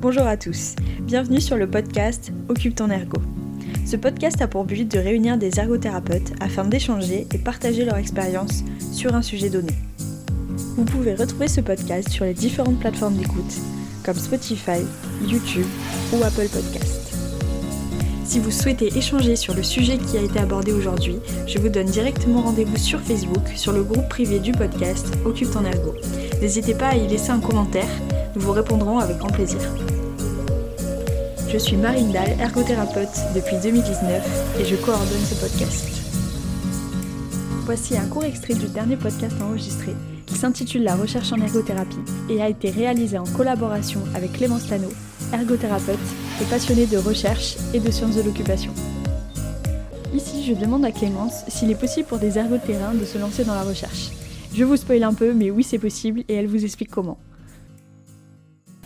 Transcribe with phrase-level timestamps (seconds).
[0.00, 3.20] Bonjour à tous, bienvenue sur le podcast Occupe ton ergo.
[3.84, 8.64] Ce podcast a pour but de réunir des ergothérapeutes afin d'échanger et partager leur expérience
[8.94, 9.74] sur un sujet donné.
[10.78, 13.54] Vous pouvez retrouver ce podcast sur les différentes plateformes d'écoute
[14.02, 14.80] comme Spotify,
[15.28, 15.66] YouTube
[16.14, 17.14] ou Apple Podcast.
[18.24, 21.88] Si vous souhaitez échanger sur le sujet qui a été abordé aujourd'hui, je vous donne
[21.88, 25.94] directement rendez-vous sur Facebook sur le groupe privé du podcast Occupe ton ergo.
[26.40, 27.90] N'hésitez pas à y laisser un commentaire,
[28.34, 29.60] nous vous répondrons avec grand plaisir.
[31.52, 35.84] Je suis Marine Dahl, ergothérapeute depuis 2019 et je coordonne ce podcast.
[37.64, 39.92] Voici un court extrait du dernier podcast enregistré
[40.26, 44.90] qui s'intitule La recherche en ergothérapie et a été réalisé en collaboration avec Clémence Lano,
[45.32, 45.98] ergothérapeute
[46.40, 48.72] et passionnée de recherche et de sciences de l'occupation.
[50.14, 53.54] Ici, je demande à Clémence s'il est possible pour des ergothérains de se lancer dans
[53.54, 54.10] la recherche.
[54.54, 57.18] Je vous spoil un peu, mais oui, c'est possible et elle vous explique comment.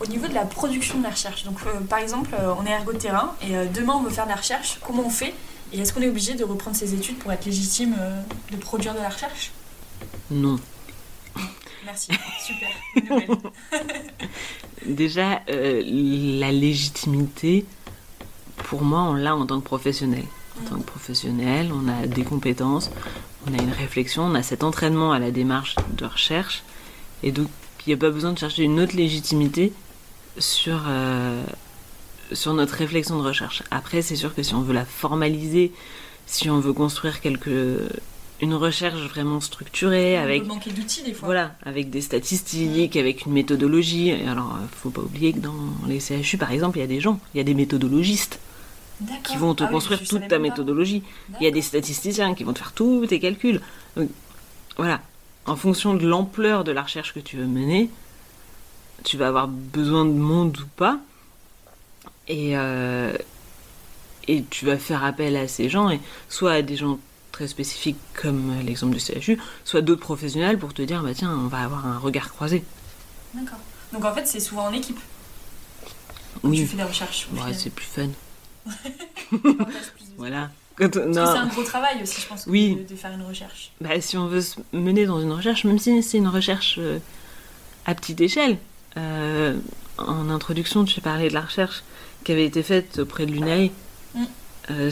[0.05, 2.69] Au niveau de la production de la recherche, donc euh, par exemple, euh, on est
[2.69, 5.33] ergothérain et euh, demain on veut faire de la recherche, comment on fait
[5.73, 7.95] Et est-ce qu'on est obligé de reprendre ses études pour être légitime
[8.51, 9.51] de produire de la recherche?
[10.29, 10.59] Non.
[11.85, 12.11] Merci,
[12.45, 12.69] super.
[13.09, 13.37] nouvelle.
[14.85, 17.65] Déjà, la légitimité,
[18.57, 20.25] pour moi, on l'a en tant que professionnel.
[20.61, 22.91] En tant que professionnel, on a des compétences,
[23.47, 26.63] on a une réflexion, on a cet entraînement à la démarche de recherche.
[27.23, 27.47] Et donc,
[27.85, 29.73] il n'y a pas besoin de chercher une autre légitimité
[30.37, 31.43] sur, euh,
[32.31, 33.63] sur notre réflexion de recherche.
[33.71, 35.71] Après, c'est sûr que si on veut la formaliser,
[36.25, 37.87] si on veut construire quelque,
[38.41, 41.27] une recherche vraiment structurée, avec peut manquer d'outils des fois.
[41.27, 44.09] Voilà, avec des statistiques, avec une méthodologie.
[44.09, 45.53] Et alors, euh, faut pas oublier que dans
[45.87, 48.39] les CHU, par exemple, il y a des gens, il y a des méthodologistes
[49.23, 51.03] qui vont te Ah construire toute ta méthodologie.
[51.39, 53.61] Il y a des statisticiens qui vont te faire tous tes calculs.
[53.97, 54.09] Donc,
[54.77, 55.01] voilà,
[55.45, 57.89] en fonction de l'ampleur de la recherche que tu veux mener,
[59.03, 60.99] tu vas avoir besoin de monde ou pas.
[62.27, 63.15] Et, euh,
[64.27, 66.97] et tu vas faire appel à ces gens, et soit à des gens
[67.31, 71.47] très spécifiques comme l'exemple du CHU, soit d'autres professionnels pour te dire, bah tiens, on
[71.47, 72.63] va avoir un regard croisé.
[73.33, 73.59] D'accord.
[73.93, 74.99] Donc en fait, c'est souvent en équipe
[76.43, 77.27] Oui, tu fais des recherches.
[77.33, 78.07] Ouais, c'est plus fun.
[80.17, 80.49] Voilà.
[80.77, 81.25] Quand- Parce que non.
[81.25, 82.75] c'est un gros travail aussi, je pense, Oui.
[82.75, 83.71] de, de faire une recherche.
[83.81, 86.99] Bah, si on veut se mener dans une recherche, même si c'est une recherche euh,
[87.85, 88.57] à petite échelle,
[88.97, 89.57] euh,
[89.97, 91.83] en introduction, tu parlais de la recherche
[92.23, 93.71] qui avait été faite auprès de l'UNAE.
[94.13, 94.23] Mm.
[94.71, 94.91] Euh,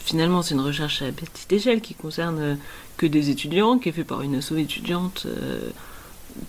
[0.00, 2.54] finalement, c'est une recherche à petite échelle qui concerne euh,
[2.96, 5.70] que des étudiants, qui est faite par une asso étudiante euh,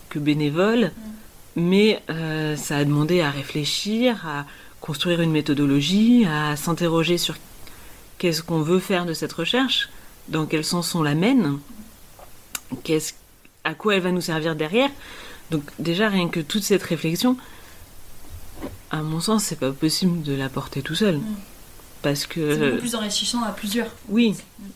[0.09, 0.91] que bénévole,
[1.55, 4.45] mais euh, ça a demandé à réfléchir, à
[4.81, 7.35] construire une méthodologie, à s'interroger sur
[8.17, 9.89] qu'est-ce qu'on veut faire de cette recherche,
[10.29, 11.59] dans quel sens on l'amène,
[12.83, 13.13] qu'est-ce,
[13.63, 14.89] à quoi elle va nous servir derrière.
[15.51, 17.37] Donc déjà rien que toute cette réflexion,
[18.91, 21.23] à mon sens, c'est pas possible de la porter tout seul, Mm.
[22.01, 23.91] parce C'est que beaucoup plus enrichissant à plusieurs.
[24.09, 24.35] oui,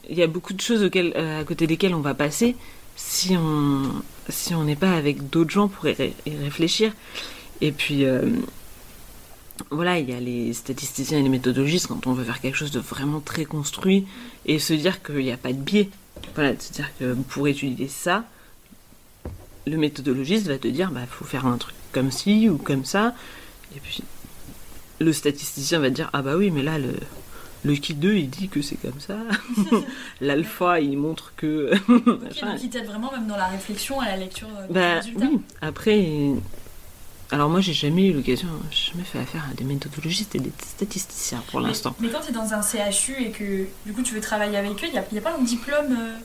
[0.09, 2.55] il y a beaucoup de choses auxquelles, euh, à côté desquelles on va passer
[2.95, 3.83] si on
[4.29, 6.93] si on n'est pas avec d'autres gens pour y, ré- y réfléchir.
[7.61, 8.21] Et puis euh,
[9.71, 12.71] voilà, il y a les statisticiens et les méthodologistes quand on veut faire quelque chose
[12.71, 14.05] de vraiment très construit
[14.45, 15.89] et se dire qu'il n'y a pas de biais.
[16.35, 18.25] Voilà, c'est-à-dire que pour étudier ça,
[19.67, 23.13] le méthodologiste va te dire bah faut faire un truc comme ci ou comme ça.
[23.75, 24.03] Et puis
[24.99, 26.93] le statisticien va te dire ah bah oui mais là le
[27.63, 29.17] le kit 2 il dit que c'est comme ça.
[30.21, 32.47] L'alpha il montre que Ok, machin.
[32.53, 35.25] donc ils t'aident vraiment même dans la réflexion, à la lecture euh, des Bah résultats.
[35.31, 36.07] oui, après.
[37.29, 40.51] Alors moi j'ai jamais eu l'occasion, j'ai jamais fait affaire à des méthodologistes et des
[40.65, 41.93] statisticiens pour l'instant.
[41.99, 44.71] Mais, quand tu es dans un CHU et que du coup tu veux travailler avec
[44.81, 46.15] eux, il n'y a pas un diplôme euh,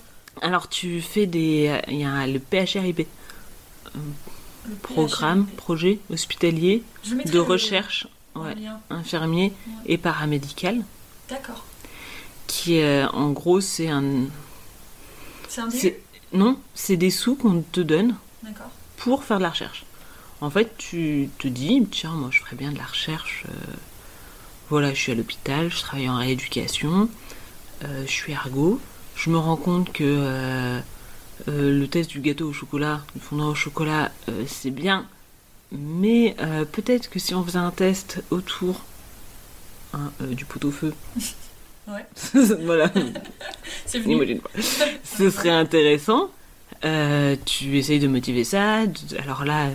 [0.43, 1.77] Alors tu fais des.
[1.89, 3.09] Il y a le PHRIP,
[4.83, 6.83] programme, projet hospitalier
[7.25, 8.55] de recherche ouais,
[8.91, 9.73] infirmier Ouais.
[9.95, 10.83] et paramédical,
[11.29, 11.65] D'accord.
[12.47, 14.05] qui est en gros c'est un.
[15.49, 18.17] C'est un Non, c'est des sous qu'on te donne
[18.97, 19.85] pour faire de la recherche.
[20.41, 23.45] En fait, tu te dis, tiens, moi je ferais bien de la recherche.
[23.49, 23.53] euh,
[24.71, 27.09] voilà, je suis à l'hôpital, je travaille en rééducation,
[27.85, 28.81] euh, je suis ergo.
[29.15, 30.81] Je me rends compte que euh,
[31.49, 35.07] euh, le test du gâteau au chocolat, du fondant au chocolat, euh, c'est bien.
[35.73, 38.83] Mais euh, peut-être que si on faisait un test autour
[39.93, 40.95] hein, du pot-au-feu.
[41.89, 42.07] Ouais.
[42.65, 42.93] voilà,
[44.05, 44.41] imagine.
[45.03, 46.31] Ce serait intéressant.
[46.81, 48.85] Tu essayes de motiver ça.
[49.19, 49.69] Alors là,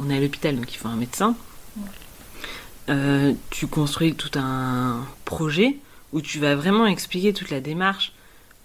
[0.00, 1.36] on est à l'hôpital, donc il faut un médecin.
[3.50, 5.76] Tu construis tout un projet
[6.12, 8.12] où tu vas vraiment expliquer toute la démarche.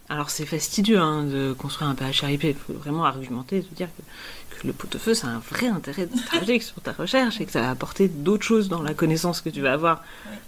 [0.07, 4.59] Alors c'est fastidieux hein, de construire un PHRIP, il faut vraiment argumenter, se dire que,
[4.61, 7.71] que le pot-au-feu, c'est un vrai intérêt stratégique sur ta recherche et que ça va
[7.71, 10.03] apporter d'autres choses dans la connaissance que tu vas avoir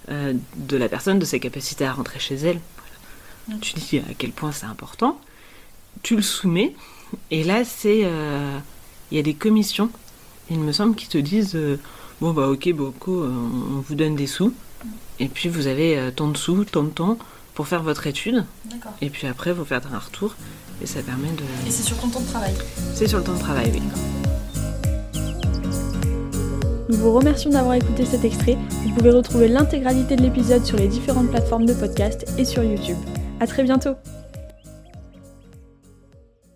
[0.09, 2.59] euh, de la personne, de ses capacités à rentrer chez elle.
[3.48, 3.59] Voilà.
[3.59, 5.19] Tu dis à quel point c'est important.
[6.03, 6.75] Tu le soumets
[7.31, 8.60] et là, c'est euh,
[9.10, 9.89] il y a des commissions,
[10.51, 11.80] il me semble, qui te disent euh,
[12.21, 14.53] bon bah ok, beaucoup, on vous donne des sous
[15.19, 17.18] et puis vous avez tant de sous, tant de temps
[17.57, 18.45] pour faire votre étude.
[19.01, 20.36] Et puis après, vous faites un retour
[20.80, 21.42] et ça permet de.
[21.68, 22.54] Et c'est sur ton temps de travail
[22.94, 23.81] C'est sur le temps de travail, oui.
[26.88, 28.59] Nous vous remercions d'avoir écouté cet extrait.
[28.83, 32.98] Vous pouvez retrouver l'intégralité de l'épisode sur les différentes plateformes de podcast et sur YouTube.
[33.39, 33.95] A très bientôt